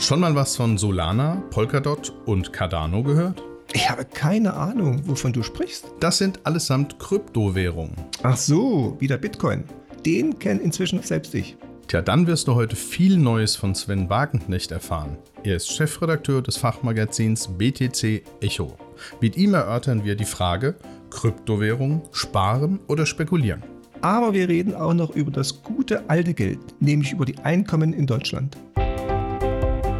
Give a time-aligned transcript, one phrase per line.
[0.00, 3.42] Schon mal was von Solana, Polkadot und Cardano gehört?
[3.74, 5.92] Ich habe keine Ahnung, wovon du sprichst.
[6.00, 7.94] Das sind allesamt Kryptowährungen.
[8.22, 9.64] Ach so, wie der Bitcoin.
[10.06, 11.54] Den kenne inzwischen selbst ich.
[11.86, 15.18] Tja, dann wirst du heute viel Neues von Sven Wagenknecht erfahren.
[15.44, 18.78] Er ist Chefredakteur des Fachmagazins BTC Echo.
[19.20, 20.76] Mit ihm erörtern wir die Frage,
[21.10, 23.62] Kryptowährungen sparen oder spekulieren.
[24.00, 28.06] Aber wir reden auch noch über das gute alte Geld, nämlich über die Einkommen in
[28.06, 28.56] Deutschland.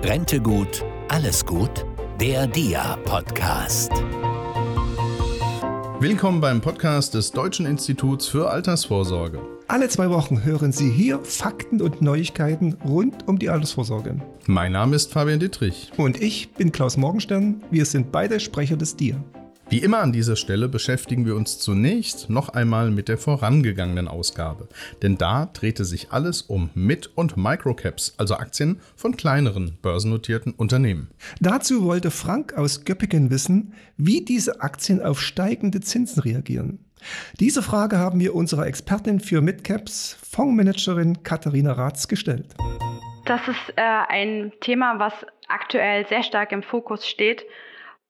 [0.03, 1.85] Rente gut, alles gut?
[2.19, 3.93] Der DIA-Podcast.
[6.01, 9.41] Willkommen beim Podcast des Deutschen Instituts für Altersvorsorge.
[9.69, 14.19] Alle zwei Wochen hören Sie hier Fakten und Neuigkeiten rund um die Altersvorsorge.
[14.47, 15.93] Mein Name ist Fabian Dittrich.
[15.99, 17.63] Und ich bin Klaus Morgenstern.
[17.71, 19.23] Wir sind beide Sprecher des DIA.
[19.71, 24.67] Wie immer an dieser Stelle beschäftigen wir uns zunächst noch einmal mit der vorangegangenen Ausgabe,
[25.01, 31.13] denn da drehte sich alles um Mid- und Microcaps, also Aktien von kleineren börsennotierten Unternehmen.
[31.39, 36.85] Dazu wollte Frank aus Göppingen wissen, wie diese Aktien auf steigende Zinsen reagieren.
[37.39, 42.57] Diese Frage haben wir unserer Expertin für Midcaps, Fondsmanagerin Katharina Ratz, gestellt.
[43.25, 45.13] Das ist äh, ein Thema, was
[45.47, 47.45] aktuell sehr stark im Fokus steht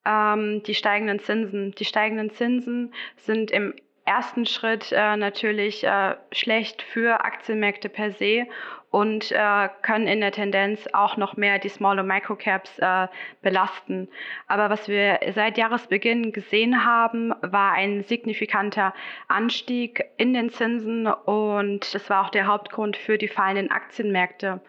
[0.04, 1.72] ähm, die steigenden Zinsen.
[1.72, 8.46] Die steigenden Zinsen sind im ersten Schritt äh, natürlich äh, schlecht für Aktienmärkte per se
[8.90, 13.06] und äh, können in der Tendenz auch noch mehr die Small- und Microcaps äh,
[13.40, 14.08] belasten.
[14.48, 18.92] Aber was wir seit Jahresbeginn gesehen haben, war ein signifikanter
[19.28, 24.60] Anstieg in den Zinsen und das war auch der Hauptgrund für die fallenden Aktienmärkte.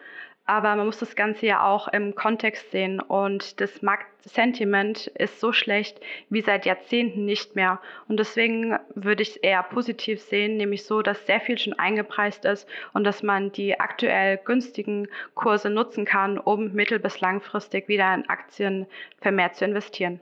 [0.52, 3.00] Aber man muss das Ganze ja auch im Kontext sehen.
[3.00, 7.80] Und das Marktsentiment ist so schlecht wie seit Jahrzehnten nicht mehr.
[8.06, 12.44] Und deswegen würde ich es eher positiv sehen, nämlich so, dass sehr viel schon eingepreist
[12.44, 18.14] ist und dass man die aktuell günstigen Kurse nutzen kann, um mittel- bis langfristig wieder
[18.14, 18.84] in Aktien
[19.22, 20.20] vermehrt zu investieren.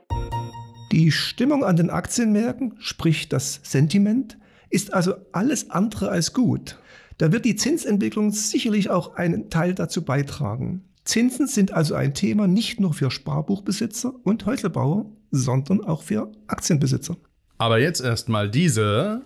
[0.93, 4.37] Die Stimmung an den Aktienmärkten, sprich das Sentiment,
[4.69, 6.77] ist also alles andere als gut.
[7.21, 10.85] Da wird die Zinsentwicklung sicherlich auch einen Teil dazu beitragen.
[11.03, 17.15] Zinsen sind also ein Thema nicht nur für Sparbuchbesitzer und Häuslebauer, sondern auch für Aktienbesitzer.
[17.59, 19.21] Aber jetzt erstmal diese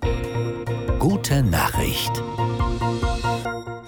[1.00, 2.22] gute Nachricht.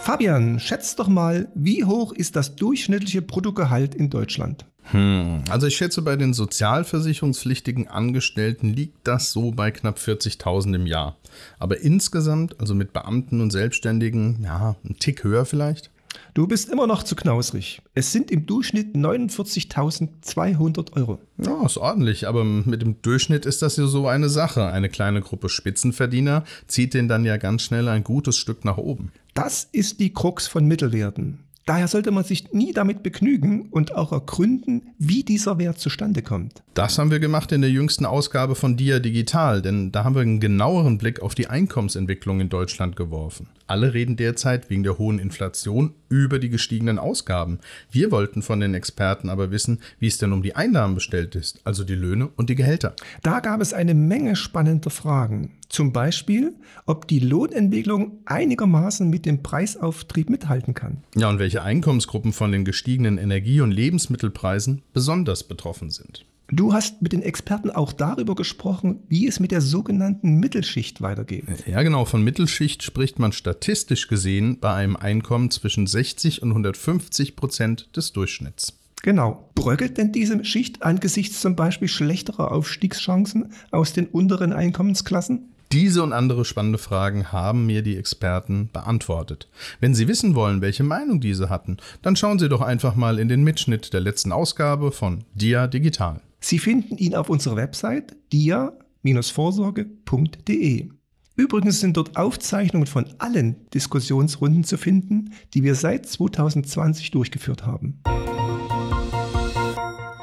[0.08, 4.66] Fabian, schätz doch mal, wie hoch ist das durchschnittliche Bruttogehalt in Deutschland?
[4.84, 10.88] Hm, also ich schätze, bei den sozialversicherungspflichtigen Angestellten liegt das so bei knapp 40.000 im
[10.88, 11.18] Jahr.
[11.60, 15.92] Aber insgesamt, also mit Beamten und Selbstständigen, ja, ein Tick höher vielleicht.
[16.38, 17.82] Du bist immer noch zu knausrig.
[17.96, 21.20] Es sind im Durchschnitt 49.200 Euro.
[21.44, 24.68] Ja, ist ordentlich, aber mit dem Durchschnitt ist das ja so eine Sache.
[24.68, 29.12] Eine kleine Gruppe Spitzenverdiener zieht den dann ja ganz schnell ein gutes Stück nach oben.
[29.34, 31.40] Das ist die Krux von Mittelwerten.
[31.66, 36.62] Daher sollte man sich nie damit begnügen und auch ergründen, wie dieser Wert zustande kommt.
[36.76, 40.22] Das haben wir gemacht in der jüngsten Ausgabe von Dia Digital, denn da haben wir
[40.22, 43.48] einen genaueren Blick auf die Einkommensentwicklung in Deutschland geworfen.
[43.68, 47.60] Alle reden derzeit wegen der hohen Inflation über die gestiegenen Ausgaben.
[47.92, 51.60] Wir wollten von den Experten aber wissen, wie es denn um die Einnahmen bestellt ist,
[51.66, 52.96] also die Löhne und die Gehälter.
[53.24, 55.52] Da gab es eine Menge spannender Fragen.
[55.68, 56.54] Zum Beispiel,
[56.86, 61.04] ob die Lohnentwicklung einigermaßen mit dem Preisauftrieb mithalten kann.
[61.16, 66.26] Ja, und welche Einkommensgruppen von den gestiegenen Energie- und Lebensmittelpreisen besonders betroffen sind.
[66.50, 71.44] Du hast mit den Experten auch darüber gesprochen, wie es mit der sogenannten Mittelschicht weitergeht.
[71.66, 72.06] Ja, genau.
[72.06, 78.14] Von Mittelschicht spricht man statistisch gesehen bei einem Einkommen zwischen 60 und 150 Prozent des
[78.14, 78.80] Durchschnitts.
[79.04, 79.50] Genau.
[79.56, 85.50] Bröckelt denn diese Schicht angesichts zum Beispiel schlechterer Aufstiegschancen aus den unteren Einkommensklassen?
[85.74, 89.50] Diese und andere spannende Fragen haben mir die Experten beantwortet.
[89.82, 93.28] Wenn Sie wissen wollen, welche Meinung diese hatten, dann schauen Sie doch einfach mal in
[93.28, 96.22] den Mitschnitt der letzten Ausgabe von Dia Digital.
[96.40, 100.90] Sie finden ihn auf unserer Website dia-vorsorge.de.
[101.36, 108.02] Übrigens sind dort Aufzeichnungen von allen Diskussionsrunden zu finden, die wir seit 2020 durchgeführt haben.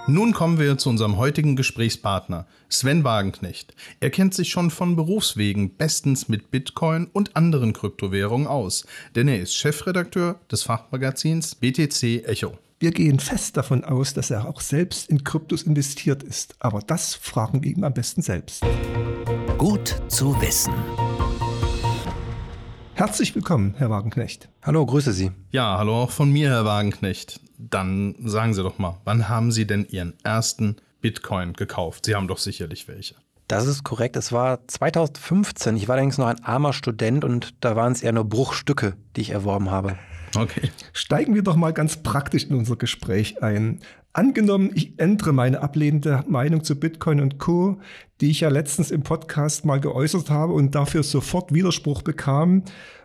[0.07, 3.75] Nun kommen wir zu unserem heutigen Gesprächspartner, Sven Wagenknecht.
[4.01, 8.85] Er kennt sich schon von Berufswegen bestens mit Bitcoin und anderen Kryptowährungen aus,
[9.15, 12.59] denn er ist Chefredakteur des Fachmagazins BTC Echo.
[12.81, 17.15] Wir gehen fest davon aus, dass er auch selbst in Kryptos investiert ist, aber das
[17.15, 18.65] fragen wir ihm am besten selbst.
[19.59, 20.75] Gut zu wissen.
[22.95, 24.49] Herzlich willkommen, Herr Wagenknecht.
[24.63, 25.31] Hallo, grüße Sie.
[25.51, 27.41] Ja, hallo auch von mir, Herr Wagenknecht.
[27.59, 32.07] Dann sagen Sie doch mal, wann haben Sie denn Ihren ersten Bitcoin gekauft?
[32.07, 33.15] Sie haben doch sicherlich welche.
[33.47, 34.17] Das ist korrekt.
[34.17, 35.77] Es war 2015.
[35.77, 39.21] Ich war allerdings noch ein armer Student und da waren es eher nur Bruchstücke, die
[39.21, 39.97] ich erworben habe.
[40.37, 40.71] Okay.
[40.93, 43.81] Steigen wir doch mal ganz praktisch in unser Gespräch ein.
[44.13, 47.81] Angenommen, ich ändere meine ablehnende Meinung zu Bitcoin und Co.,
[48.21, 52.63] die ich ja letztens im Podcast mal geäußert habe und dafür sofort Widerspruch bekam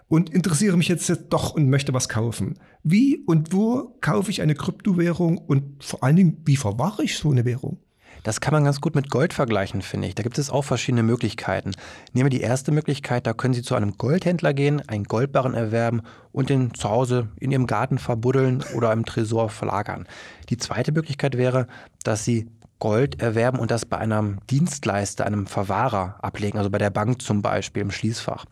[0.08, 2.60] und interessiere mich jetzt doch und möchte was kaufen.
[2.84, 7.32] Wie und wo kaufe ich eine Kryptowährung und vor allen Dingen, wie verwahre ich so
[7.32, 7.80] eine Währung?
[8.24, 10.16] Das kann man ganz gut mit Gold vergleichen, finde ich.
[10.16, 11.72] Da gibt es auch verschiedene Möglichkeiten.
[12.14, 16.02] Nehmen wir die erste Möglichkeit, da können Sie zu einem Goldhändler gehen, einen Goldbarren erwerben
[16.32, 20.08] und den zu Hause in Ihrem Garten verbuddeln oder im Tresor verlagern.
[20.50, 21.68] Die zweite Möglichkeit wäre,
[22.04, 22.50] dass Sie
[22.80, 27.42] Gold erwerben und das bei einem Dienstleister, einem Verwahrer ablegen, also bei der Bank zum
[27.42, 28.46] Beispiel im Schließfach.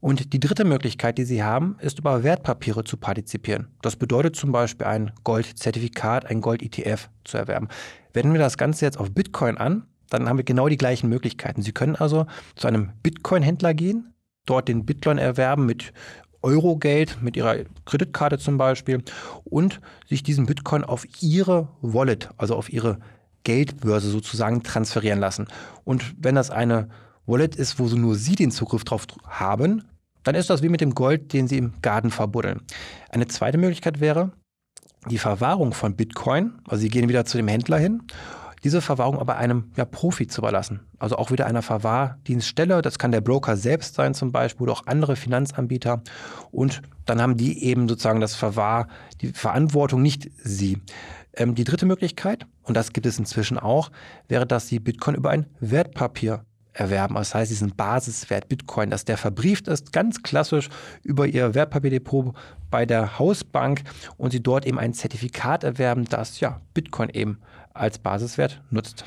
[0.00, 3.68] Und die dritte Möglichkeit, die Sie haben, ist über Wertpapiere zu partizipieren.
[3.82, 7.68] Das bedeutet zum Beispiel ein Goldzertifikat, ein Gold-ETF zu erwerben.
[8.12, 11.62] Wenden wir das Ganze jetzt auf Bitcoin an, dann haben wir genau die gleichen Möglichkeiten.
[11.62, 14.14] Sie können also zu einem Bitcoin-Händler gehen,
[14.46, 15.92] dort den Bitcoin erwerben mit
[16.42, 19.02] Eurogeld, mit Ihrer Kreditkarte zum Beispiel
[19.44, 23.00] und sich diesen Bitcoin auf Ihre Wallet, also auf Ihre
[23.42, 25.48] Geldbörse sozusagen transferieren lassen.
[25.84, 26.88] Und wenn das eine
[27.28, 29.84] Wallet ist, wo nur Sie den Zugriff drauf haben,
[30.24, 32.62] dann ist das wie mit dem Gold, den Sie im Garten verbuddeln.
[33.10, 34.32] Eine zweite Möglichkeit wäre
[35.10, 36.58] die Verwahrung von Bitcoin.
[36.66, 38.02] Also Sie gehen wieder zu dem Händler hin.
[38.64, 40.80] Diese Verwahrung aber einem ja, Profi zu überlassen.
[40.98, 42.82] Also auch wieder einer Verwahrdienststelle.
[42.82, 46.02] Das kann der Broker selbst sein zum Beispiel oder auch andere Finanzanbieter.
[46.50, 48.88] Und dann haben die eben sozusagen das Verwahr,
[49.20, 50.82] die Verantwortung, nicht Sie.
[51.34, 53.90] Ähm, die dritte Möglichkeit, und das gibt es inzwischen auch,
[54.26, 56.42] wäre, dass Sie Bitcoin über ein Wertpapier
[56.78, 57.14] erwerben.
[57.14, 60.68] Das heißt, diesen Basiswert Bitcoin, dass der verbrieft ist, ganz klassisch
[61.02, 62.34] über ihr Wertpapierdepot
[62.70, 63.82] bei der Hausbank
[64.16, 67.38] und sie dort eben ein Zertifikat erwerben, das ja Bitcoin eben
[67.74, 69.04] als Basiswert nutzt.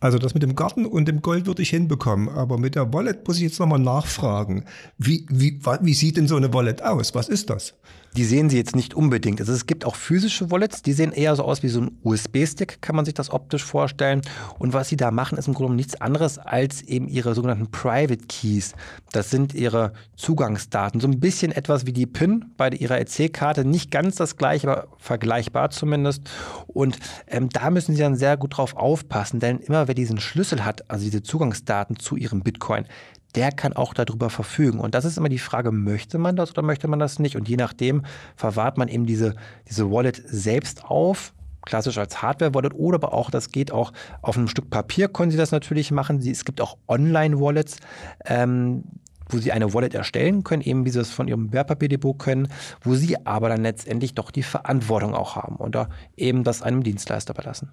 [0.00, 3.26] Also das mit dem Garten und dem Gold würde ich hinbekommen, aber mit der Wallet
[3.26, 4.64] muss ich jetzt nochmal nachfragen.
[4.98, 7.14] Wie, wie, wie sieht denn so eine Wallet aus?
[7.14, 7.74] Was ist das?
[8.16, 9.40] Die sehen Sie jetzt nicht unbedingt.
[9.40, 12.80] Also es gibt auch physische Wallets, die sehen eher so aus wie so ein USB-Stick,
[12.80, 14.22] kann man sich das optisch vorstellen.
[14.58, 18.24] Und was Sie da machen, ist im Grunde nichts anderes als eben Ihre sogenannten Private
[18.28, 18.74] Keys.
[19.12, 21.00] Das sind Ihre Zugangsdaten.
[21.00, 23.64] So ein bisschen etwas wie die PIN bei Ihrer EC-Karte.
[23.64, 26.22] Nicht ganz das gleiche, aber vergleichbar zumindest.
[26.68, 30.64] Und ähm, da müssen Sie dann sehr gut drauf aufpassen, denn immer wer diesen Schlüssel
[30.64, 32.86] hat, also diese Zugangsdaten zu Ihrem Bitcoin,
[33.34, 34.78] der kann auch darüber verfügen.
[34.78, 37.36] Und das ist immer die Frage, möchte man das oder möchte man das nicht?
[37.36, 38.02] Und je nachdem
[38.36, 39.34] verwahrt man eben diese,
[39.68, 41.32] diese Wallet selbst auf,
[41.62, 43.92] klassisch als Hardware-Wallet oder aber auch, das geht auch
[44.22, 46.20] auf einem Stück Papier, können Sie das natürlich machen.
[46.20, 47.78] Sie, es gibt auch Online-Wallets,
[48.26, 48.84] ähm,
[49.28, 52.48] wo Sie eine Wallet erstellen können, eben wie Sie es von Ihrem Wertpapierdepot können,
[52.82, 56.82] wo Sie aber dann letztendlich doch die Verantwortung auch haben und da eben das einem
[56.82, 57.70] Dienstleister überlassen.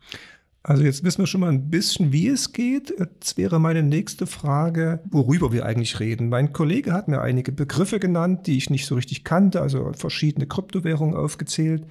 [0.63, 2.93] Also jetzt wissen wir schon mal ein bisschen, wie es geht.
[2.97, 6.29] Jetzt wäre meine nächste Frage, worüber wir eigentlich reden.
[6.29, 10.45] Mein Kollege hat mir einige Begriffe genannt, die ich nicht so richtig kannte, also verschiedene
[10.45, 11.85] Kryptowährungen aufgezählt.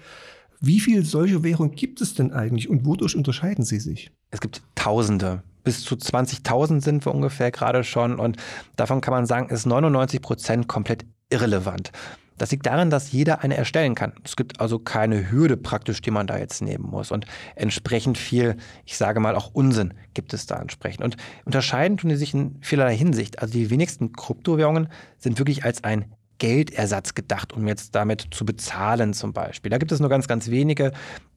[0.60, 4.12] Wie viele solche Währungen gibt es denn eigentlich und wodurch unterscheiden sie sich?
[4.30, 5.42] Es gibt Tausende.
[5.64, 8.36] Bis zu 20.000 sind wir ungefähr gerade schon und
[8.76, 11.92] davon kann man sagen, ist 99 Prozent komplett irrelevant.
[12.40, 14.14] Das liegt daran, dass jeder eine erstellen kann.
[14.24, 17.10] Es gibt also keine Hürde praktisch, die man da jetzt nehmen muss.
[17.10, 18.56] Und entsprechend viel,
[18.86, 21.04] ich sage mal auch Unsinn gibt es da entsprechend.
[21.04, 23.42] Und unterscheiden tun die sich in vielerlei Hinsicht.
[23.42, 24.88] Also die wenigsten Kryptowährungen
[25.18, 26.06] sind wirklich als ein
[26.38, 29.68] Geldersatz gedacht, um jetzt damit zu bezahlen zum Beispiel.
[29.68, 30.92] Da gibt es nur ganz, ganz wenige.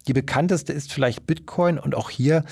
[0.08, 2.46] Die bekannteste ist vielleicht Bitcoin und auch hier,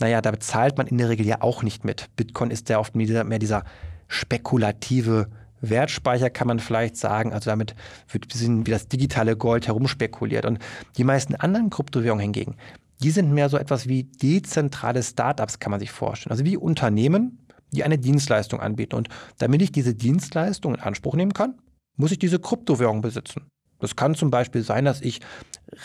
[0.00, 2.06] naja, da bezahlt man in der Regel ja auch nicht mit.
[2.16, 3.64] Bitcoin ist ja oft mehr dieser
[4.08, 5.28] spekulative
[5.60, 7.32] Wertspeicher kann man vielleicht sagen.
[7.32, 7.74] Also damit
[8.08, 10.44] wird ein bisschen wie das digitale Gold herumspekuliert.
[10.46, 10.58] Und
[10.96, 12.56] die meisten anderen Kryptowährungen hingegen,
[13.02, 16.32] die sind mehr so etwas wie dezentrale Startups, kann man sich vorstellen.
[16.32, 17.38] Also wie Unternehmen,
[17.72, 18.96] die eine Dienstleistung anbieten.
[18.96, 21.54] Und damit ich diese Dienstleistung in Anspruch nehmen kann,
[21.96, 23.46] muss ich diese Kryptowährung besitzen.
[23.78, 25.20] Das kann zum Beispiel sein, dass ich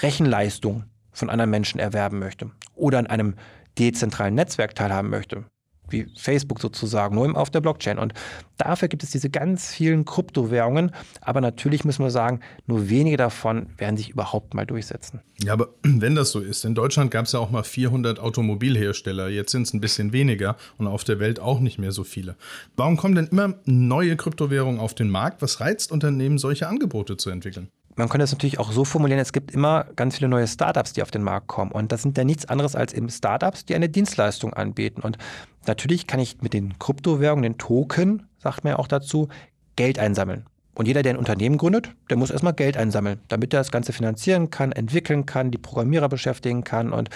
[0.01, 3.35] Rechenleistung von anderen Menschen erwerben möchte oder an einem
[3.77, 5.45] dezentralen Netzwerk teilhaben möchte
[5.89, 7.97] wie Facebook sozusagen, nur auf der Blockchain.
[7.99, 8.13] Und
[8.57, 10.91] dafür gibt es diese ganz vielen Kryptowährungen.
[11.21, 15.21] Aber natürlich müssen wir sagen, nur wenige davon werden sich überhaupt mal durchsetzen.
[15.43, 19.29] Ja, aber wenn das so ist, in Deutschland gab es ja auch mal 400 Automobilhersteller.
[19.29, 22.35] Jetzt sind es ein bisschen weniger und auf der Welt auch nicht mehr so viele.
[22.75, 25.41] Warum kommen denn immer neue Kryptowährungen auf den Markt?
[25.41, 27.69] Was reizt Unternehmen, solche Angebote zu entwickeln?
[27.95, 31.01] Man könnte es natürlich auch so formulieren, es gibt immer ganz viele neue Startups, die
[31.01, 31.71] auf den Markt kommen.
[31.71, 35.01] Und das sind ja nichts anderes als eben Startups, die eine Dienstleistung anbieten.
[35.01, 35.17] Und
[35.65, 39.29] natürlich kann ich mit den Kryptowährungen, den Token, sagt man ja auch dazu,
[39.75, 40.45] Geld einsammeln.
[40.73, 43.93] Und jeder, der ein Unternehmen gründet, der muss erstmal Geld einsammeln, damit er das Ganze
[43.93, 46.91] finanzieren kann, entwickeln kann, die Programmierer beschäftigen kann.
[46.91, 47.09] Und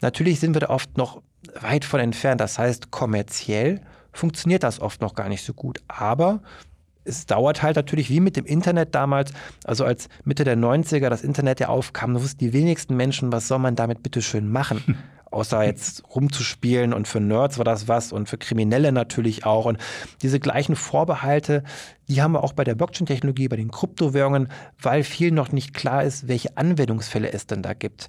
[0.00, 1.20] natürlich sind wir da oft noch
[1.60, 2.40] weit von entfernt.
[2.40, 3.80] Das heißt, kommerziell
[4.12, 5.80] funktioniert das oft noch gar nicht so gut.
[5.88, 6.40] Aber
[7.04, 9.32] es dauert halt natürlich wie mit dem Internet damals,
[9.64, 13.58] also als Mitte der 90er das Internet ja aufkam, wussten die wenigsten Menschen, was soll
[13.58, 14.98] man damit bitte schön machen.
[15.32, 19.64] Außer jetzt rumzuspielen und für Nerds war das was und für Kriminelle natürlich auch.
[19.64, 19.78] Und
[20.22, 21.62] diese gleichen Vorbehalte,
[22.08, 24.48] die haben wir auch bei der Blockchain-Technologie, bei den Kryptowährungen,
[24.82, 28.08] weil viel noch nicht klar ist, welche Anwendungsfälle es denn da gibt.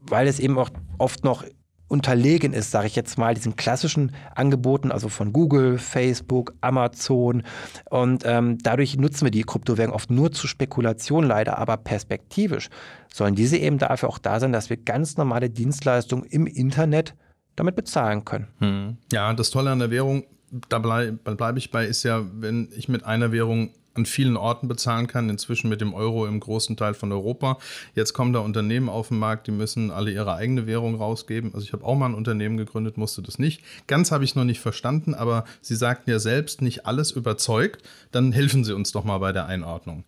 [0.00, 1.44] Weil es eben auch oft noch
[1.92, 7.42] unterlegen ist, sage ich jetzt mal, diesen klassischen Angeboten, also von Google, Facebook, Amazon.
[7.90, 12.70] Und ähm, dadurch nutzen wir die Kryptowährungen oft nur zur Spekulation leider, aber perspektivisch
[13.12, 17.14] sollen diese eben dafür auch da sein, dass wir ganz normale Dienstleistungen im Internet
[17.56, 18.48] damit bezahlen können.
[18.58, 18.96] Hm.
[19.12, 20.24] Ja, das Tolle an der Währung,
[20.70, 24.68] da bleibe bleib ich bei, ist ja, wenn ich mit einer Währung an vielen Orten
[24.68, 27.58] bezahlen kann, inzwischen mit dem Euro im großen Teil von Europa.
[27.94, 31.52] Jetzt kommen da Unternehmen auf den Markt, die müssen alle ihre eigene Währung rausgeben.
[31.54, 33.62] Also ich habe auch mal ein Unternehmen gegründet, musste das nicht.
[33.86, 37.82] Ganz habe ich es noch nicht verstanden, aber Sie sagten ja selbst, nicht alles überzeugt.
[38.10, 40.04] Dann helfen Sie uns doch mal bei der Einordnung.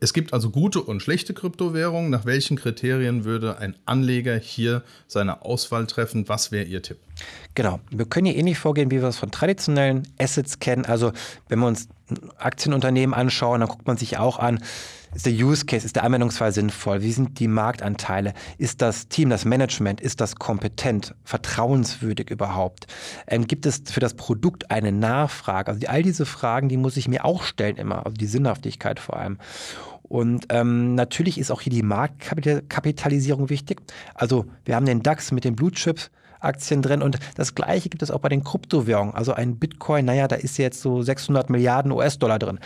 [0.00, 2.08] Es gibt also gute und schlechte Kryptowährungen.
[2.08, 6.28] Nach welchen Kriterien würde ein Anleger hier seine Auswahl treffen?
[6.28, 6.98] Was wäre Ihr Tipp?
[7.56, 7.80] Genau.
[7.90, 10.84] Wir können hier ähnlich vorgehen, wie wir es von traditionellen Assets kennen.
[10.84, 11.12] Also
[11.48, 11.88] wenn wir uns
[12.36, 14.60] Aktienunternehmen anschauen, dann guckt man sich auch an,
[15.14, 17.02] ist der Use Case, ist der Anwendungsfall sinnvoll?
[17.02, 18.34] Wie sind die Marktanteile?
[18.58, 22.86] Ist das Team, das Management, ist das kompetent, vertrauenswürdig überhaupt?
[23.26, 25.68] Ähm, gibt es für das Produkt eine Nachfrage?
[25.68, 29.00] Also die, all diese Fragen, die muss ich mir auch stellen immer, also die Sinnhaftigkeit
[29.00, 29.38] vor allem.
[30.02, 33.82] Und ähm, natürlich ist auch hier die Marktkapitalisierung wichtig.
[34.14, 36.10] Also wir haben den DAX mit den Blue Chips.
[36.40, 39.14] Aktien drin und das gleiche gibt es auch bei den Kryptowährungen.
[39.14, 42.58] Also ein Bitcoin, naja, da ist jetzt so 600 Milliarden US-Dollar drin.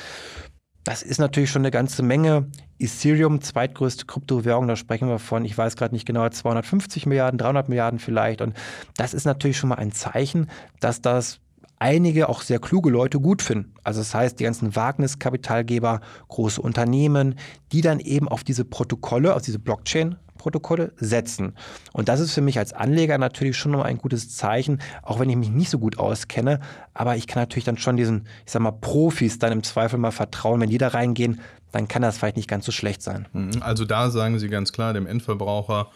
[0.85, 2.49] Das ist natürlich schon eine ganze Menge.
[2.79, 7.69] Ethereum, zweitgrößte Kryptowährung, da sprechen wir von, ich weiß gerade nicht genau, 250 Milliarden, 300
[7.69, 8.41] Milliarden vielleicht.
[8.41, 8.55] Und
[8.97, 10.51] das ist natürlich schon mal ein Zeichen,
[10.81, 11.39] dass das
[11.79, 13.75] einige auch sehr kluge Leute gut finden.
[13.83, 17.35] Also das heißt, die ganzen Wagniskapitalgeber, große Unternehmen,
[17.73, 21.55] die dann eben auf diese Protokolle, auf diese Blockchain Protokolle setzen.
[21.93, 25.31] Und das ist für mich als Anleger natürlich schon mal ein gutes Zeichen, auch wenn
[25.31, 26.59] ich mich nicht so gut auskenne.
[26.95, 30.11] Aber ich kann natürlich dann schon diesen, ich sag mal, Profis dann im Zweifel mal
[30.11, 30.61] vertrauen.
[30.61, 33.29] Wenn die da reingehen, dann kann das vielleicht nicht ganz so schlecht sein.
[33.33, 33.61] Mhm.
[33.61, 35.91] Also da sagen Sie ganz klar dem Endverbraucher,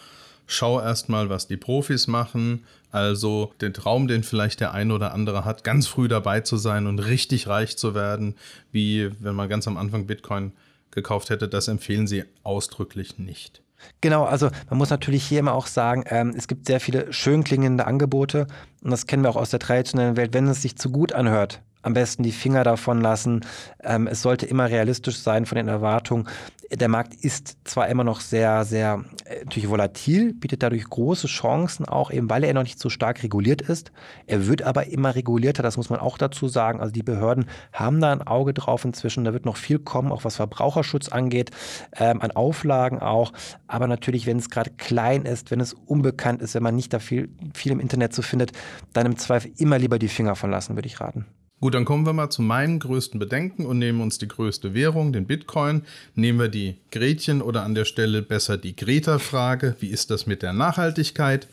[0.47, 2.65] schau erstmal, was die Profis machen.
[2.93, 6.87] Also den Traum, den vielleicht der eine oder andere hat, ganz früh dabei zu sein
[6.87, 8.37] und richtig reich zu werden,
[8.71, 10.53] wie wenn man ganz am Anfang Bitcoin
[10.93, 13.61] gekauft hätte, das empfehlen Sie ausdrücklich nicht.
[14.01, 17.45] Genau, also man muss natürlich hier immer auch sagen, ähm, es gibt sehr viele schön
[17.45, 18.47] klingende Angebote
[18.83, 20.35] und das kennen wir auch aus der traditionellen Welt.
[20.35, 23.47] Wenn es sich zu gut anhört, am besten die Finger davon lassen.
[23.83, 26.29] Ähm, es sollte immer realistisch sein von den Erwartungen.
[26.73, 31.87] Der Markt ist zwar immer noch sehr, sehr äh, natürlich volatil, bietet dadurch große Chancen,
[31.87, 33.93] auch eben weil er noch nicht so stark reguliert ist.
[34.27, 36.81] Er wird aber immer regulierter, das muss man auch dazu sagen.
[36.81, 39.25] Also die Behörden haben da ein Auge drauf inzwischen.
[39.25, 41.53] Da wird noch viel kommen, auch was Verbraucherschutz angeht,
[41.97, 43.33] ähm, an Auflagen auch.
[43.69, 46.99] Aber natürlich, wenn es gerade klein ist, wenn es unbekannt ist, wenn man nicht da
[46.99, 48.51] viel, viel im Internet so findet,
[48.93, 51.27] dann im Zweifel immer lieber die Finger von lassen, würde ich raten.
[51.59, 55.15] Gut, dann kommen wir mal zu meinen größten Bedenken und nehmen uns die größte Währung,
[55.15, 55.83] den Bitcoin.
[56.15, 59.75] Nehmen wir die Gretchen oder an der Stelle besser die Greta-Frage.
[59.81, 61.49] Wie ist das mit der Nachhaltigkeit?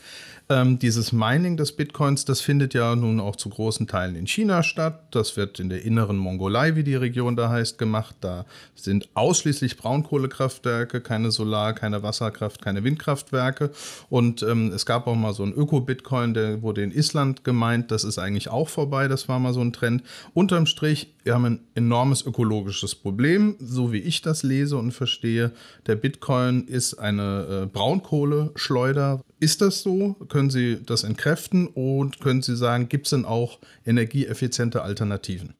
[0.49, 4.61] Ähm, dieses Mining des Bitcoins, das findet ja nun auch zu großen Teilen in China
[4.61, 5.07] statt.
[5.11, 8.17] Das wird in der inneren Mongolei, wie die Region da heißt, gemacht.
[8.19, 8.45] Da
[8.75, 13.71] sind ausschließlich Braunkohlekraftwerke, keine Solar-, keine Wasserkraft-, keine Windkraftwerke.
[14.09, 17.91] Und ähm, es gab auch mal so einen Öko-Bitcoin, der wurde in Island gemeint.
[17.91, 19.07] Das ist eigentlich auch vorbei.
[19.07, 20.03] Das war mal so ein Trend.
[20.33, 25.53] Unterm Strich, wir haben ein enormes ökologisches Problem, so wie ich das lese und verstehe.
[25.87, 29.21] Der Bitcoin ist eine äh, Braunkohleschleuder.
[29.43, 30.13] Ist das so?
[30.29, 35.53] Können Sie das entkräften und können Sie sagen, gibt es denn auch energieeffiziente Alternativen?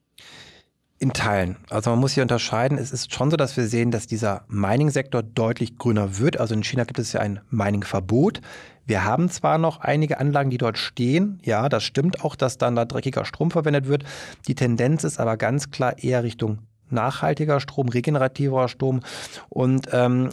[1.00, 1.58] In Teilen.
[1.70, 2.78] Also man muss hier unterscheiden.
[2.78, 6.40] Es ist schon so, dass wir sehen, dass dieser Mining-Sektor deutlich grüner wird.
[6.40, 8.40] Also in China gibt es ja ein Mining-Verbot.
[8.86, 11.42] Wir haben zwar noch einige Anlagen, die dort stehen.
[11.44, 14.06] Ja, das stimmt auch, dass dann da dreckiger Strom verwendet wird.
[14.48, 16.60] Die Tendenz ist aber ganz klar eher Richtung
[16.90, 19.02] nachhaltiger Strom, regenerativer Strom.
[19.50, 20.30] Und ähm,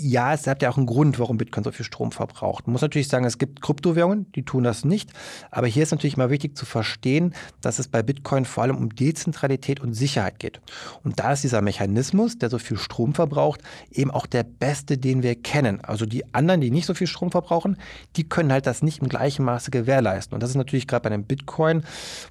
[0.00, 2.66] ja, es hat ja auch einen Grund, warum Bitcoin so viel Strom verbraucht.
[2.66, 5.10] Man muss natürlich sagen, es gibt Kryptowährungen, die tun das nicht.
[5.50, 8.94] Aber hier ist natürlich mal wichtig zu verstehen, dass es bei Bitcoin vor allem um
[8.94, 10.60] Dezentralität und Sicherheit geht.
[11.04, 15.22] Und da ist dieser Mechanismus, der so viel Strom verbraucht, eben auch der beste, den
[15.22, 15.80] wir kennen.
[15.84, 17.76] Also die anderen, die nicht so viel Strom verbrauchen,
[18.16, 20.34] die können halt das nicht im gleichen Maße gewährleisten.
[20.34, 21.84] Und das ist natürlich gerade bei einem Bitcoin,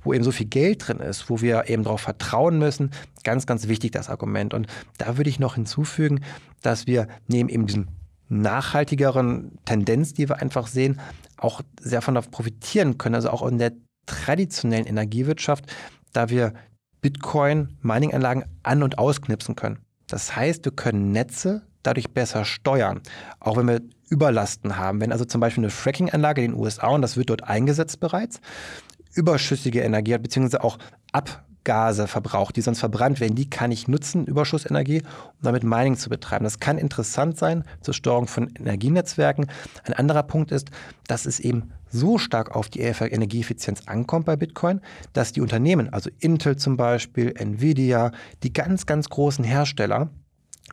[0.03, 2.91] wo eben so viel Geld drin ist, wo wir eben darauf vertrauen müssen,
[3.23, 4.53] ganz, ganz wichtig das Argument.
[4.53, 6.21] Und da würde ich noch hinzufügen,
[6.61, 7.87] dass wir neben eben diesen
[8.29, 10.99] nachhaltigeren Tendenz, die wir einfach sehen,
[11.37, 13.73] auch sehr von profitieren können, also auch in der
[14.05, 15.65] traditionellen Energiewirtschaft,
[16.13, 16.53] da wir
[17.01, 19.79] Bitcoin-Mining-Anlagen an- und ausknipsen können.
[20.07, 23.01] Das heißt, wir können Netze dadurch besser steuern,
[23.39, 24.99] auch wenn wir Überlasten haben.
[25.01, 28.41] Wenn also zum Beispiel eine Fracking-Anlage in den USA, und das wird dort eingesetzt bereits,
[29.13, 30.77] überschüssige Energie hat, beziehungsweise auch
[31.69, 36.09] Abgase verbraucht, die sonst verbrannt werden, die kann ich nutzen, Überschussenergie, um damit Mining zu
[36.09, 36.43] betreiben.
[36.43, 39.45] Das kann interessant sein zur Steuerung von Energienetzwerken.
[39.83, 40.71] Ein anderer Punkt ist,
[41.05, 44.81] dass es eben so stark auf die Energieeffizienz ankommt bei Bitcoin,
[45.13, 48.11] dass die Unternehmen, also Intel zum Beispiel, Nvidia,
[48.41, 50.09] die ganz, ganz großen Hersteller,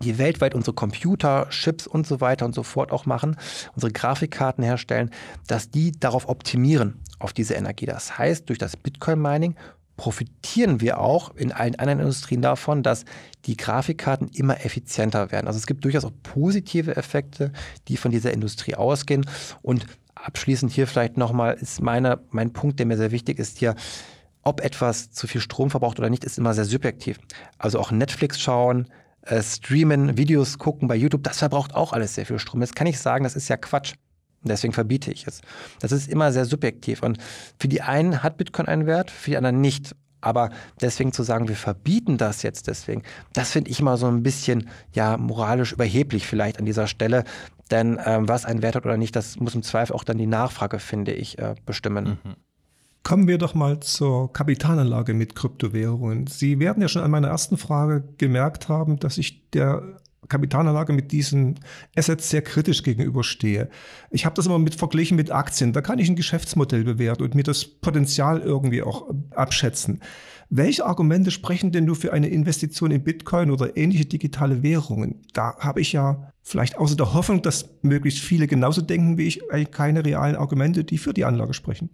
[0.03, 3.37] die weltweit unsere Computer, Chips und so weiter und so fort auch machen,
[3.75, 5.11] unsere Grafikkarten herstellen,
[5.47, 7.87] dass die darauf optimieren, auf diese Energie.
[7.87, 9.57] Das heißt, durch das Bitcoin-Mining
[9.97, 13.05] profitieren wir auch in allen anderen Industrien davon, dass
[13.47, 15.47] die Grafikkarten immer effizienter werden.
[15.47, 17.53] Also es gibt durchaus auch positive Effekte,
[17.89, 19.25] die von dieser Industrie ausgehen.
[19.63, 23.75] Und abschließend hier vielleicht nochmal ist meine, mein Punkt, der mir sehr wichtig ist hier,
[24.43, 27.19] ob etwas zu viel Strom verbraucht oder nicht, ist immer sehr subjektiv.
[27.59, 28.89] Also auch Netflix schauen,
[29.23, 32.61] äh, streamen, Videos gucken bei YouTube, das verbraucht auch alles sehr viel Strom.
[32.61, 33.95] Das kann ich sagen, das ist ja Quatsch.
[34.47, 35.41] Deswegen verbiete ich es.
[35.81, 37.03] Das ist immer sehr subjektiv.
[37.03, 37.19] Und
[37.59, 39.95] für die einen hat Bitcoin einen Wert, für die anderen nicht.
[40.21, 40.51] Aber
[40.81, 44.69] deswegen zu sagen, wir verbieten das jetzt deswegen, das finde ich mal so ein bisschen
[44.93, 47.25] ja moralisch überheblich vielleicht an dieser Stelle.
[47.71, 50.27] Denn ähm, was einen Wert hat oder nicht, das muss im Zweifel auch dann die
[50.27, 52.19] Nachfrage, finde ich, äh, bestimmen.
[52.25, 52.35] Mhm.
[53.03, 56.27] Kommen wir doch mal zur Kapitalanlage mit Kryptowährungen.
[56.27, 61.13] Sie werden ja schon an meiner ersten Frage gemerkt haben, dass ich der Kapitalanlage mit
[61.13, 61.61] diesen
[61.97, 63.69] Assets sehr kritisch gegenüberstehe.
[64.11, 65.73] Ich habe das immer mit verglichen mit Aktien.
[65.73, 70.01] Da kann ich ein Geschäftsmodell bewerten und mir das Potenzial irgendwie auch abschätzen.
[70.49, 75.23] Welche Argumente sprechen denn nur für eine Investition in Bitcoin oder ähnliche digitale Währungen?
[75.33, 79.41] Da habe ich ja vielleicht außer der Hoffnung, dass möglichst viele genauso denken wie ich,
[79.73, 81.91] keine realen Argumente, die für die Anlage sprechen.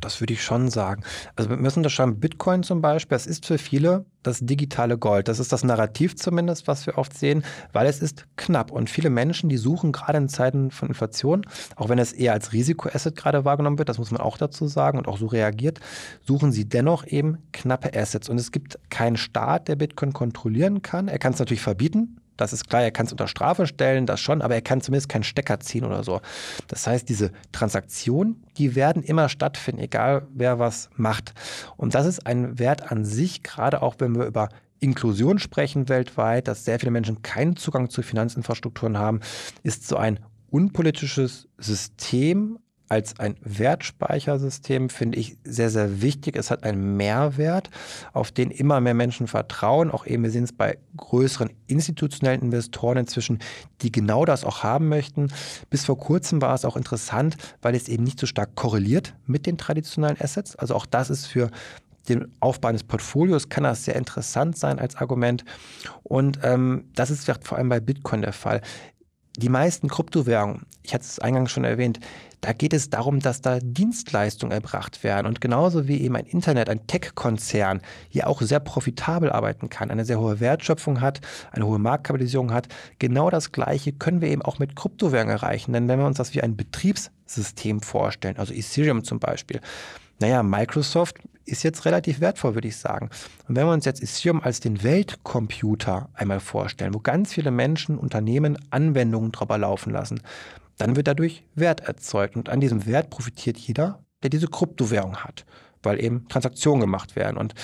[0.00, 1.02] Das würde ich schon sagen.
[1.36, 2.20] Also wir müssen das schauen.
[2.20, 5.28] Bitcoin zum Beispiel, das ist für viele das digitale Gold.
[5.28, 8.70] Das ist das Narrativ zumindest, was wir oft sehen, weil es ist knapp.
[8.70, 12.52] Und viele Menschen, die suchen gerade in Zeiten von Inflation, auch wenn es eher als
[12.52, 15.80] Risikoasset gerade wahrgenommen wird, das muss man auch dazu sagen und auch so reagiert,
[16.26, 18.28] suchen sie dennoch eben knappe Assets.
[18.28, 21.08] Und es gibt keinen Staat, der Bitcoin kontrollieren kann.
[21.08, 24.20] Er kann es natürlich verbieten, das ist klar, er kann es unter Strafe stellen, das
[24.20, 26.20] schon, aber er kann zumindest keinen Stecker ziehen oder so.
[26.68, 31.34] Das heißt, diese Transaktionen, die werden immer stattfinden, egal wer was macht.
[31.76, 34.48] Und das ist ein Wert an sich, gerade auch wenn wir über
[34.78, 39.20] Inklusion sprechen weltweit, dass sehr viele Menschen keinen Zugang zu Finanzinfrastrukturen haben,
[39.62, 40.18] ist so ein
[40.50, 42.58] unpolitisches System
[42.90, 46.36] als ein Wertspeichersystem finde ich sehr, sehr wichtig.
[46.36, 47.70] Es hat einen Mehrwert,
[48.12, 49.92] auf den immer mehr Menschen vertrauen.
[49.92, 53.38] Auch eben, wir sehen es bei größeren institutionellen Investoren inzwischen,
[53.82, 55.28] die genau das auch haben möchten.
[55.70, 59.46] Bis vor kurzem war es auch interessant, weil es eben nicht so stark korreliert mit
[59.46, 60.56] den traditionellen Assets.
[60.56, 61.50] Also auch das ist für
[62.08, 65.44] den Aufbau eines Portfolios kann das sehr interessant sein als Argument.
[66.02, 68.62] Und ähm, das ist vor allem bei Bitcoin der Fall.
[69.36, 72.00] Die meisten Kryptowährungen, ich hatte es eingangs schon erwähnt,
[72.40, 75.26] da geht es darum, dass da Dienstleistungen erbracht werden.
[75.26, 80.04] Und genauso wie eben ein Internet, ein Tech-Konzern hier auch sehr profitabel arbeiten kann, eine
[80.04, 81.20] sehr hohe Wertschöpfung hat,
[81.52, 85.72] eine hohe Marktkapitalisierung hat, genau das Gleiche können wir eben auch mit Kryptowährungen erreichen.
[85.72, 89.60] Denn wenn wir uns das wie ein Betriebssystem vorstellen, also Ethereum zum Beispiel,
[90.18, 93.10] naja, Microsoft ist jetzt relativ wertvoll, würde ich sagen.
[93.48, 97.98] Und wenn wir uns jetzt Ethereum als den Weltcomputer einmal vorstellen, wo ganz viele Menschen,
[97.98, 100.20] Unternehmen Anwendungen drüber laufen lassen,
[100.78, 102.36] dann wird dadurch Wert erzeugt.
[102.36, 105.44] Und an diesem Wert profitiert jeder, der diese Kryptowährung hat,
[105.82, 107.36] weil eben Transaktionen gemacht werden.
[107.36, 107.54] Und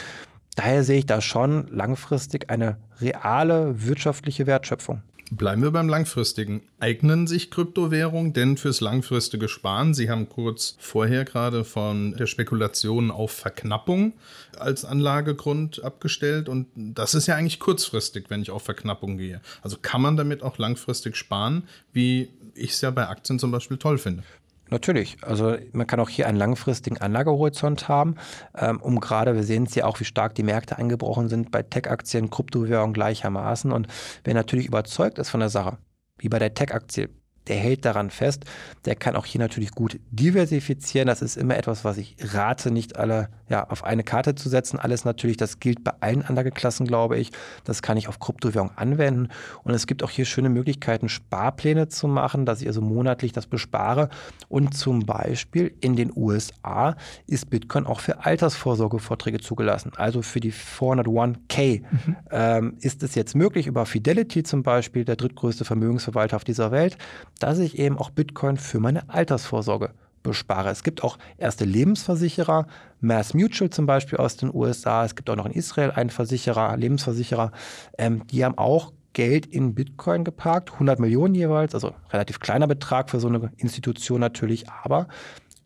[0.55, 5.03] daher sehe ich da schon langfristig eine reale wirtschaftliche Wertschöpfung.
[5.31, 6.63] Bleiben wir beim langfristigen.
[6.79, 9.93] Eignen sich Kryptowährungen denn fürs langfristige Sparen?
[9.93, 14.13] Sie haben kurz vorher gerade von der Spekulation auf Verknappung
[14.57, 19.41] als Anlagegrund abgestellt und das ist ja eigentlich kurzfristig, wenn ich auf Verknappung gehe.
[19.63, 23.79] Also kann man damit auch langfristig sparen, wie ich es ja bei Aktien zum Beispiel
[23.79, 24.23] toll finde.
[24.69, 25.17] Natürlich.
[25.23, 28.17] Also man kann auch hier einen langfristigen Anlagehorizont haben,
[28.57, 31.63] ähm, um gerade, wir sehen es ja auch, wie stark die Märkte eingebrochen sind bei
[31.63, 33.71] Tech-Aktien, Kryptowährungen gleichermaßen.
[33.71, 33.87] Und
[34.25, 35.79] wer natürlich überzeugt ist von der Sache,
[36.19, 37.11] wie bei der Tech-Aktie,
[37.49, 38.45] der hält daran fest.
[38.85, 41.07] Der kann auch hier natürlich gut diversifizieren.
[41.07, 44.79] Das ist immer etwas, was ich rate, nicht alle ja, auf eine Karte zu setzen.
[44.79, 47.31] Alles natürlich, das gilt bei allen Anlageklassen, glaube ich.
[47.65, 49.29] Das kann ich auf Kryptowährung anwenden.
[49.63, 53.47] Und es gibt auch hier schöne Möglichkeiten, Sparpläne zu machen, dass ich also monatlich das
[53.47, 54.09] bespare.
[54.49, 59.93] Und zum Beispiel in den USA ist Bitcoin auch für Altersvorsorgevorträge zugelassen.
[59.97, 62.17] Also für die 401k mhm.
[62.31, 66.99] ähm, ist es jetzt möglich, über Fidelity zum Beispiel, der drittgrößte Vermögensverwalter auf dieser Welt,
[67.39, 69.91] dass ich eben auch Bitcoin für meine Altersvorsorge
[70.23, 70.71] bespare.
[70.71, 72.67] Es gibt auch erste Lebensversicherer,
[73.01, 75.05] Mass Mutual zum Beispiel aus den USA.
[75.05, 77.53] Es gibt auch noch in Israel einen Versicherer, Lebensversicherer.
[77.97, 83.09] Ähm, die haben auch Geld in Bitcoin geparkt, 100 Millionen jeweils, also relativ kleiner Betrag
[83.09, 85.09] für so eine Institution natürlich, aber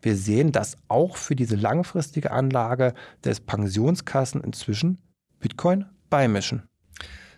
[0.03, 4.99] wir sehen, dass auch für diese langfristige Anlage des Pensionskassen inzwischen
[5.41, 6.70] Bitcoin beimischen.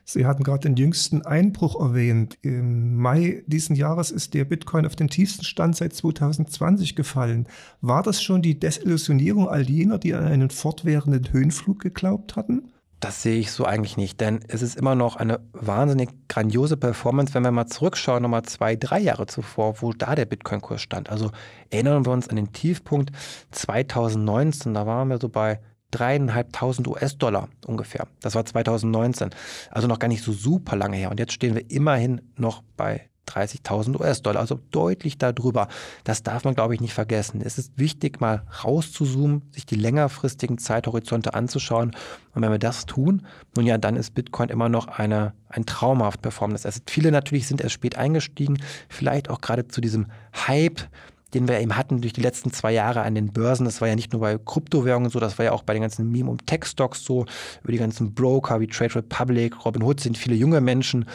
[0.04, 2.36] Sie hatten gerade den jüngsten Einbruch erwähnt.
[2.42, 7.46] Im Mai diesen Jahres ist der Bitcoin auf den tiefsten Stand seit 2020 gefallen.
[7.80, 12.72] War das schon die Desillusionierung all jener, die an einen fortwährenden Höhenflug geglaubt hatten?
[13.02, 17.34] Das sehe ich so eigentlich nicht, denn es ist immer noch eine wahnsinnig grandiose Performance,
[17.34, 21.10] wenn wir mal zurückschauen, nochmal zwei, drei Jahre zuvor, wo da der Bitcoin-Kurs stand.
[21.10, 21.32] Also
[21.70, 23.10] erinnern wir uns an den Tiefpunkt
[23.50, 25.58] 2019, da waren wir so bei
[25.92, 28.08] dreieinhalbtausend US-Dollar ungefähr.
[28.20, 29.30] Das war 2019,
[29.70, 31.10] also noch gar nicht so super lange her.
[31.10, 35.68] Und jetzt stehen wir immerhin noch bei 30.000 US-Dollar, also deutlich darüber.
[36.04, 37.40] Das darf man, glaube ich, nicht vergessen.
[37.42, 41.92] Es ist wichtig, mal rauszuzoomen, sich die längerfristigen Zeithorizonte anzuschauen.
[42.34, 43.26] Und wenn wir das tun,
[43.56, 46.66] nun ja, dann ist Bitcoin immer noch eine, ein traumhaft Performance.
[46.66, 50.06] Also viele natürlich sind erst spät eingestiegen, vielleicht auch gerade zu diesem
[50.46, 50.80] Hype
[51.34, 53.64] den wir eben hatten durch die letzten zwei Jahre an den Börsen.
[53.64, 56.10] Das war ja nicht nur bei Kryptowährungen so, das war ja auch bei den ganzen
[56.10, 57.26] Meme- und Tech-Stocks so,
[57.62, 61.06] über die ganzen Broker wie Trade Republic, Robinhood sind viele junge Menschen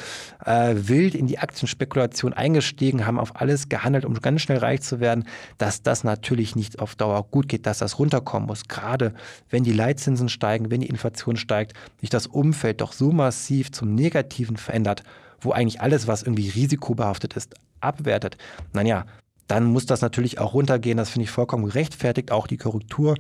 [0.46, 5.00] äh, wild in die Aktienspekulation eingestiegen, haben auf alles gehandelt, um ganz schnell reich zu
[5.00, 5.26] werden,
[5.58, 8.68] dass das natürlich nicht auf Dauer gut geht, dass das runterkommen muss.
[8.68, 9.14] Gerade
[9.50, 13.94] wenn die Leitzinsen steigen, wenn die Inflation steigt, sich das Umfeld doch so massiv zum
[13.94, 15.04] Negativen verändert,
[15.40, 18.38] wo eigentlich alles, was irgendwie risikobehaftet ist, abwertet.
[18.74, 19.06] Naja,
[19.48, 20.98] dann muss das natürlich auch runtergehen.
[20.98, 22.32] Das finde ich vollkommen gerechtfertigt.
[22.32, 23.16] Auch die Korrektur,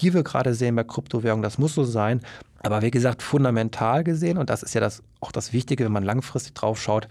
[0.00, 2.20] die wir gerade sehen bei Kryptowährungen, das muss so sein.
[2.60, 6.04] Aber wie gesagt, fundamental gesehen, und das ist ja das, auch das Wichtige, wenn man
[6.04, 7.08] langfristig drauf schaut,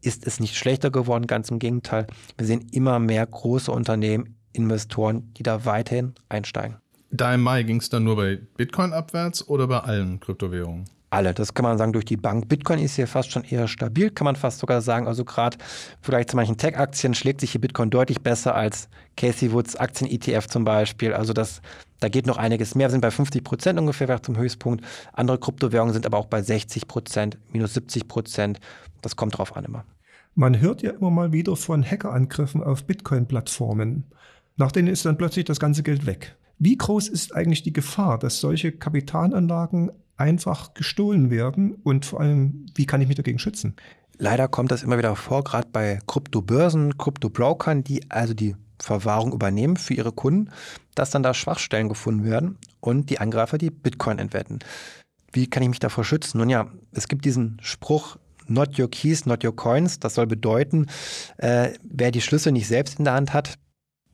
[0.00, 2.06] ist es nicht schlechter geworden, ganz im Gegenteil.
[2.36, 6.76] Wir sehen immer mehr große Unternehmen, Investoren, die da weiterhin einsteigen.
[7.10, 10.84] Da im Mai ging es dann nur bei Bitcoin abwärts oder bei allen Kryptowährungen?
[11.12, 11.34] Alle.
[11.34, 12.48] Das kann man sagen durch die Bank.
[12.48, 15.06] Bitcoin ist hier fast schon eher stabil, kann man fast sogar sagen.
[15.06, 15.58] Also gerade
[16.00, 20.64] vielleicht zu manchen Tech-Aktien schlägt sich hier Bitcoin deutlich besser als Casey Woods Aktien-ETF zum
[20.64, 21.12] Beispiel.
[21.12, 21.60] Also das,
[22.00, 22.88] da geht noch einiges mehr.
[22.88, 24.84] Wir sind bei 50 Prozent ungefähr zum Höchstpunkt.
[25.12, 28.60] Andere Kryptowährungen sind aber auch bei 60 Prozent, minus 70 Prozent.
[29.02, 29.84] Das kommt drauf an immer.
[30.34, 34.04] Man hört ja immer mal wieder von Hackerangriffen auf Bitcoin-Plattformen.
[34.56, 36.36] Nach denen ist dann plötzlich das ganze Geld weg.
[36.58, 42.66] Wie groß ist eigentlich die Gefahr, dass solche Kapitalanlagen einfach gestohlen werden und vor allem,
[42.74, 43.76] wie kann ich mich dagegen schützen?
[44.18, 49.76] Leider kommt das immer wieder vor, gerade bei Kryptobörsen, Kryptobrokern, die also die Verwahrung übernehmen
[49.76, 50.50] für ihre Kunden,
[50.94, 54.58] dass dann da Schwachstellen gefunden werden und die Angreifer die Bitcoin entwerten.
[55.32, 56.38] Wie kann ich mich davor schützen?
[56.38, 59.98] Nun ja, es gibt diesen Spruch, not your keys, not your coins.
[59.98, 60.86] Das soll bedeuten,
[61.38, 63.58] äh, wer die Schlüssel nicht selbst in der Hand hat,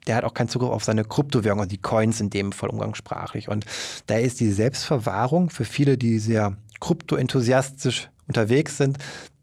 [0.08, 3.48] der hat auch keinen Zugriff auf seine Kryptowährung, also die Coins in dem Fall umgangssprachlich.
[3.48, 3.66] Und
[4.06, 8.98] da ist die Selbstverwahrung für viele, die sehr kryptoenthusiastisch unterwegs sind,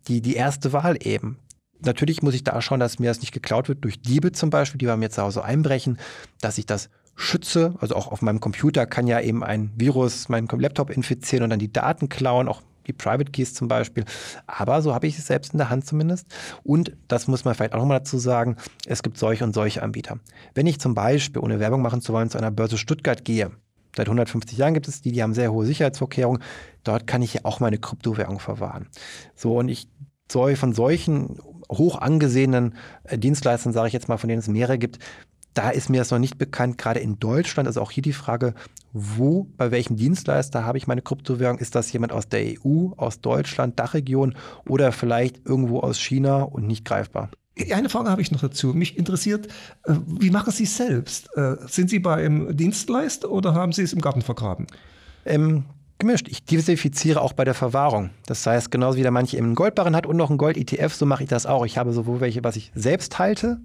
[0.07, 1.37] die, die erste Wahl eben.
[1.79, 4.79] Natürlich muss ich da schauen, dass mir das nicht geklaut wird durch Diebe zum Beispiel,
[4.79, 5.99] die bei mir zu Hause einbrechen,
[6.41, 7.75] dass ich das schütze.
[7.79, 11.59] Also auch auf meinem Computer kann ja eben ein Virus meinen Laptop infizieren und dann
[11.59, 12.47] die Daten klauen.
[12.47, 14.05] Auch die Private Keys zum Beispiel.
[14.47, 16.27] Aber so habe ich es selbst in der Hand zumindest.
[16.63, 20.19] Und das muss man vielleicht auch nochmal dazu sagen, es gibt solche und solche Anbieter.
[20.53, 23.51] Wenn ich zum Beispiel, ohne Werbung machen zu wollen, zu einer Börse Stuttgart gehe,
[23.95, 26.41] seit 150 Jahren gibt es die, die haben sehr hohe Sicherheitsvorkehrungen,
[26.83, 28.87] dort kann ich ja auch meine Kryptowährung verwahren.
[29.35, 29.87] So, und ich
[30.31, 31.39] soll von solchen
[31.71, 34.99] hoch angesehenen äh, Dienstleistern, sage ich jetzt mal, von denen es mehrere gibt,
[35.53, 37.65] da ist mir das noch nicht bekannt, gerade in Deutschland.
[37.65, 38.53] Also auch hier die Frage,
[38.97, 41.59] wo, bei welchem Dienstleister habe ich meine Kryptowährung?
[41.59, 46.65] Ist das jemand aus der EU, aus Deutschland, Dachregion oder vielleicht irgendwo aus China und
[46.65, 47.29] nicht greifbar?
[47.71, 48.73] Eine Frage habe ich noch dazu.
[48.73, 49.47] Mich interessiert,
[49.83, 51.29] äh, wie machen Sie es selbst?
[51.35, 54.65] Äh, sind Sie bei einem Dienstleister oder haben Sie es im Garten vergraben?
[55.25, 55.65] Ähm,
[55.99, 56.27] gemischt.
[56.29, 58.09] Ich diversifiziere auch bei der Verwahrung.
[58.25, 61.23] Das heißt, genauso wie der manche einen Goldbarren hat und noch einen Gold-ETF, so mache
[61.23, 61.65] ich das auch.
[61.65, 63.59] Ich habe sowohl welche, was ich selbst halte,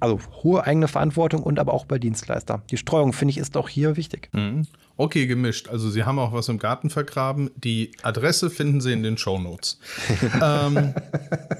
[0.00, 2.62] also hohe eigene Verantwortung und aber auch bei Dienstleister.
[2.70, 4.28] Die Streuung, finde ich, ist auch hier wichtig.
[4.32, 4.66] Mhm.
[4.96, 5.68] Okay, gemischt.
[5.68, 7.50] Also Sie haben auch was im Garten vergraben.
[7.56, 9.78] Die Adresse finden Sie in den Show Notes.
[10.42, 10.94] ähm,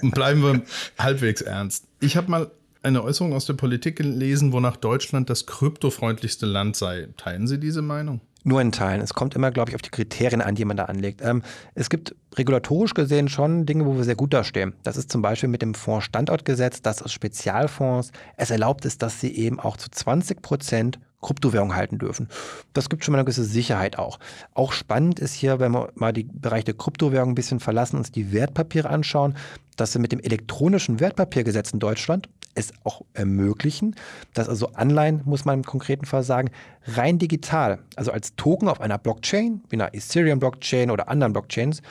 [0.03, 0.63] bleiben wir
[0.99, 1.85] halbwegs ernst.
[2.01, 2.51] Ich habe mal
[2.83, 7.09] eine Äußerung aus der Politik gelesen, wonach Deutschland das kryptofreundlichste Land sei.
[7.17, 8.21] Teilen Sie diese Meinung?
[8.49, 9.01] Nur in Teilen.
[9.01, 11.21] Es kommt immer, glaube ich, auf die Kriterien an, die man da anlegt.
[11.21, 11.43] Ähm,
[11.75, 14.73] es gibt regulatorisch gesehen schon Dinge, wo wir sehr gut dastehen.
[14.85, 19.35] Das ist zum Beispiel mit dem Fonds-Standortgesetz, das aus Spezialfonds es erlaubt ist, dass sie
[19.35, 22.29] eben auch zu 20 Prozent Kryptowährung halten dürfen.
[22.73, 24.21] Das gibt schon mal eine gewisse Sicherheit auch.
[24.55, 28.13] Auch spannend ist hier, wenn wir mal die Bereich der Kryptowährung ein bisschen verlassen, uns
[28.13, 29.35] die Wertpapiere anschauen,
[29.75, 33.95] dass wir mit dem elektronischen Wertpapiergesetz in Deutschland es auch ermöglichen,
[34.35, 36.51] dass also Anleihen, muss man im konkreten Fall sagen,
[36.87, 41.83] rein digital, also als Token auf einer Blockchain, wie einer Ethereum-Blockchain oder anderen Blockchains,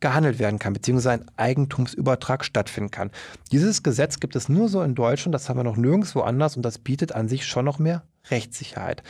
[0.00, 3.10] gehandelt werden kann, beziehungsweise ein Eigentumsübertrag stattfinden kann.
[3.50, 6.62] Dieses Gesetz gibt es nur so in Deutschland, das haben wir noch nirgendwo anders und
[6.62, 9.02] das bietet an sich schon noch mehr Rechtssicherheit.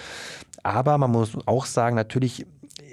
[0.63, 2.47] Aber man muss auch sagen, natürlich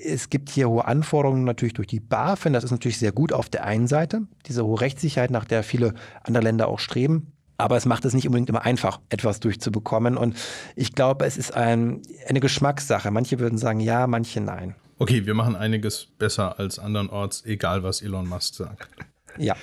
[0.04, 2.54] es gibt hier hohe Anforderungen natürlich durch die BaFin.
[2.54, 5.94] Das ist natürlich sehr gut auf der einen Seite, diese hohe Rechtssicherheit, nach der viele
[6.24, 7.35] andere Länder auch streben.
[7.58, 10.18] Aber es macht es nicht unbedingt immer einfach, etwas durchzubekommen.
[10.18, 10.36] Und
[10.76, 13.12] ich glaube, es ist ein, eine Geschmackssache.
[13.12, 14.76] Manche würden sagen ja, manche nein.
[14.98, 18.89] Okay, wir machen einiges besser als andernorts, egal was Elon Musk sagt.
[19.38, 19.56] Ja.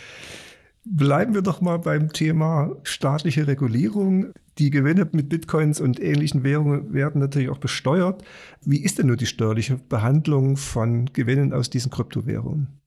[0.84, 4.32] Bleiben wir doch mal beim Thema staatliche Regulierung.
[4.58, 8.22] Die Gewinne mit Bitcoins und ähnlichen Währungen werden natürlich auch besteuert.
[8.62, 12.81] Wie ist denn nur die steuerliche Behandlung von Gewinnen aus diesen Kryptowährungen?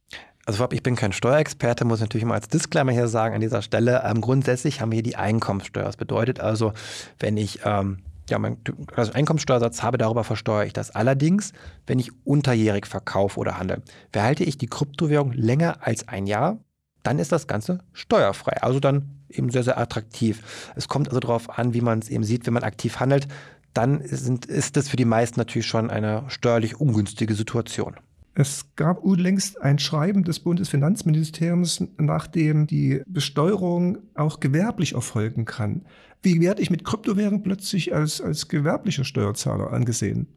[0.46, 4.04] Also ich bin kein Steuerexperte, muss natürlich mal als Disclaimer hier sagen an dieser Stelle.
[4.06, 5.86] Ähm, grundsätzlich haben wir hier die Einkommenssteuer.
[5.86, 6.74] Das bedeutet also,
[7.20, 8.58] wenn ich ähm, ja, mein
[8.96, 10.92] also Einkommenssteuersatz habe, darüber versteuere ich das.
[10.92, 11.52] Allerdings,
[11.88, 13.82] wenn ich unterjährig verkaufe oder handle,
[14.12, 16.60] behalte ich die Kryptowährung länger als ein Jahr,
[17.02, 18.62] dann ist das Ganze steuerfrei.
[18.62, 20.72] Also dann eben sehr, sehr attraktiv.
[20.76, 23.28] Es kommt also darauf an, wie man es eben sieht, wenn man aktiv handelt.
[23.74, 27.96] Dann sind, ist das für die meisten natürlich schon eine steuerlich ungünstige Situation.
[28.38, 35.86] Es gab unlängst ein Schreiben des Bundesfinanzministeriums, nachdem die Besteuerung auch gewerblich erfolgen kann.
[36.22, 40.28] Wie werde ich mit Kryptowährung plötzlich als, als gewerblicher Steuerzahler angesehen?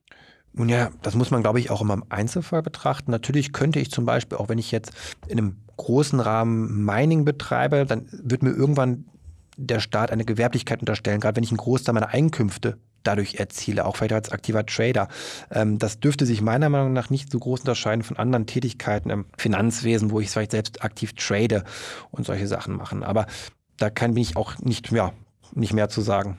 [0.53, 3.11] Nun ja, das muss man, glaube ich, auch immer im Einzelfall betrachten.
[3.11, 4.93] Natürlich könnte ich zum Beispiel, auch wenn ich jetzt
[5.27, 9.07] in einem großen Rahmen Mining betreibe, dann wird mir irgendwann
[9.57, 13.97] der Staat eine Gewerblichkeit unterstellen, gerade wenn ich einen Großteil meiner Einkünfte dadurch erziele, auch
[13.97, 15.09] vielleicht als aktiver Trader.
[15.51, 19.27] Ähm, das dürfte sich meiner Meinung nach nicht so groß unterscheiden von anderen Tätigkeiten im
[19.37, 21.65] Finanzwesen, wo ich vielleicht selbst aktiv trade
[22.11, 23.03] und solche Sachen machen.
[23.03, 23.27] Aber
[23.77, 25.13] da kann ich auch nicht, ja,
[25.55, 26.39] nicht mehr zu sagen.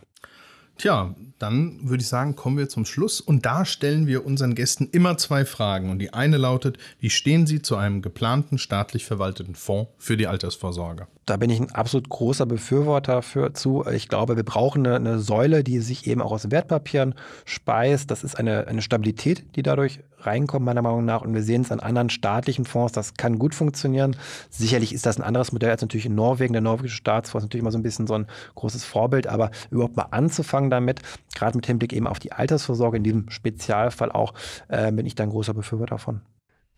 [0.77, 3.21] Tja, dann würde ich sagen, kommen wir zum Schluss.
[3.21, 5.89] Und da stellen wir unseren Gästen immer zwei Fragen.
[5.89, 10.27] Und die eine lautet, wie stehen Sie zu einem geplanten staatlich verwalteten Fonds für die
[10.27, 11.07] Altersvorsorge?
[11.25, 13.85] Da bin ich ein absolut großer Befürworter für zu.
[13.85, 17.13] Ich glaube, wir brauchen eine, eine Säule, die sich eben auch aus Wertpapieren
[17.45, 18.09] speist.
[18.09, 21.21] Das ist eine, eine Stabilität, die dadurch reinkommt, meiner Meinung nach.
[21.21, 24.15] Und wir sehen es an anderen staatlichen Fonds, das kann gut funktionieren.
[24.49, 26.53] Sicherlich ist das ein anderes Modell als natürlich in Norwegen.
[26.53, 29.97] Der norwegische Staatsfonds ist natürlich immer so ein bisschen so ein großes Vorbild, aber überhaupt
[29.97, 31.01] mal anzufangen damit,
[31.35, 34.33] gerade mit Hinblick eben auf die Altersvorsorge, in diesem Spezialfall auch,
[34.67, 36.21] äh, bin ich da ein großer Befürworter davon.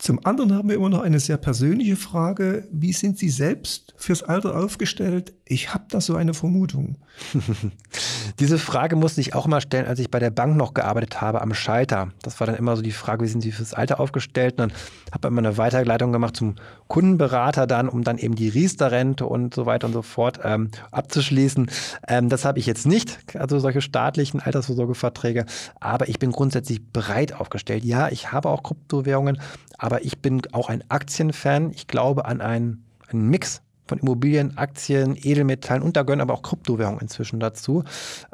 [0.02, 2.68] Zum anderen haben wir immer noch eine sehr persönliche Frage.
[2.72, 5.32] Wie sind Sie selbst fürs Alter aufgestellt?
[5.46, 6.98] Ich habe da so eine Vermutung.
[8.40, 11.42] Diese Frage musste ich auch mal stellen, als ich bei der Bank noch gearbeitet habe
[11.44, 12.10] am Schalter.
[12.24, 14.54] Das war dann immer so die Frage, wie sind Sie fürs Alter aufgestellt?
[14.54, 14.72] Und dann
[15.12, 16.56] habe ich immer eine Weiterleitung gemacht zum
[16.88, 21.70] Kundenberater dann, um dann eben die Riester-Rente und so weiter und so fort ähm, abzuschließen.
[22.08, 25.46] Ähm, das habe ich jetzt nicht, also solche staatlichen Altersvorsorgeverträge.
[25.80, 27.84] Aber ich bin grundsätzlich breit aufgestellt.
[27.84, 29.40] Ja, ich habe auch Kryptowährungen,
[29.82, 31.72] aber ich bin auch ein Aktienfan.
[31.72, 36.44] Ich glaube an einen, einen Mix von Immobilien, Aktien, Edelmetallen und da gehören aber auch
[36.44, 37.84] Kryptowährungen inzwischen dazu.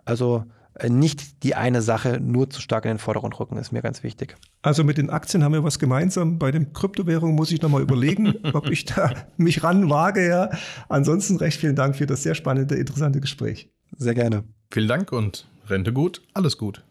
[0.03, 3.81] Also äh, nicht die eine Sache nur zu stark in den Vordergrund rücken, ist mir
[3.81, 4.35] ganz wichtig.
[4.61, 6.37] Also mit den Aktien haben wir was gemeinsam.
[6.37, 10.27] Bei den Kryptowährungen muss ich nochmal überlegen, ob ich da mich ranwage.
[10.27, 10.49] Ja.
[10.89, 13.69] Ansonsten recht vielen Dank für das sehr spannende, interessante Gespräch.
[13.95, 14.43] Sehr gerne.
[14.69, 16.83] Vielen Dank und Rente gut, alles gut.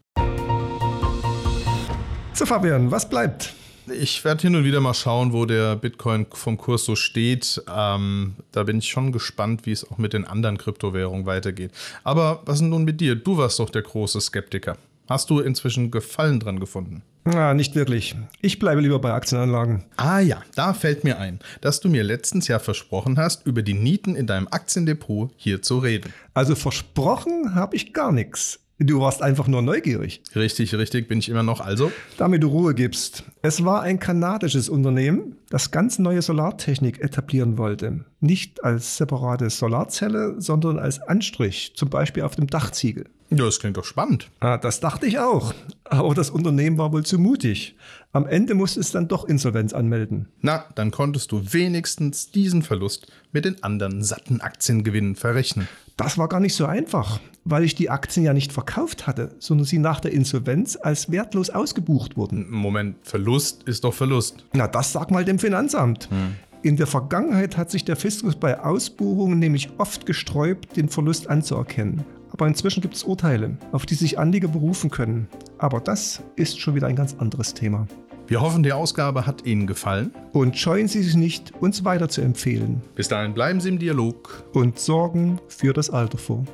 [2.32, 3.54] So Fabian, was bleibt?
[3.92, 7.62] Ich werde hin und wieder mal schauen, wo der Bitcoin vom Kurs so steht.
[7.72, 11.70] Ähm, da bin ich schon gespannt, wie es auch mit den anderen Kryptowährungen weitergeht.
[12.02, 13.14] Aber was ist nun mit dir?
[13.14, 14.76] Du warst doch der große Skeptiker.
[15.08, 17.02] Hast du inzwischen Gefallen dran gefunden?
[17.32, 18.16] Ja, nicht wirklich.
[18.40, 19.84] Ich bleibe lieber bei Aktienanlagen.
[19.96, 23.74] Ah ja, da fällt mir ein, dass du mir letztens ja versprochen hast, über die
[23.74, 26.12] Nieten in deinem Aktiendepot hier zu reden.
[26.34, 28.60] Also versprochen habe ich gar nichts.
[28.78, 30.20] Du warst einfach nur neugierig.
[30.34, 31.60] Richtig, richtig, bin ich immer noch.
[31.60, 31.90] Also?
[32.18, 33.24] Damit du Ruhe gibst.
[33.40, 38.04] Es war ein kanadisches Unternehmen, das ganz neue Solartechnik etablieren wollte.
[38.20, 43.06] Nicht als separate Solarzelle, sondern als Anstrich, zum Beispiel auf dem Dachziegel.
[43.30, 44.30] Ja, das klingt doch spannend.
[44.40, 45.54] Ah, das dachte ich auch.
[45.84, 47.76] Aber das Unternehmen war wohl zu mutig.
[48.12, 50.28] Am Ende musste es dann doch Insolvenz anmelden.
[50.42, 55.66] Na, dann konntest du wenigstens diesen Verlust mit den anderen satten Aktiengewinnen verrechnen.
[55.96, 59.64] Das war gar nicht so einfach, weil ich die Aktien ja nicht verkauft hatte, sondern
[59.64, 62.50] sie nach der Insolvenz als wertlos ausgebucht wurden.
[62.50, 64.44] Moment, Verlust ist doch Verlust.
[64.52, 66.10] Na, das sag mal dem Finanzamt.
[66.10, 66.34] Hm.
[66.62, 72.04] In der Vergangenheit hat sich der Fiskus bei Ausbuchungen nämlich oft gesträubt, den Verlust anzuerkennen.
[72.30, 75.28] Aber inzwischen gibt es Urteile, auf die sich Anleger berufen können.
[75.56, 77.86] Aber das ist schon wieder ein ganz anderes Thema.
[78.28, 80.12] Wir hoffen, die Ausgabe hat Ihnen gefallen.
[80.32, 82.82] Und scheuen Sie sich nicht, uns weiter zu empfehlen.
[82.96, 84.44] Bis dahin bleiben Sie im Dialog.
[84.52, 86.44] Und sorgen für das Alter vor.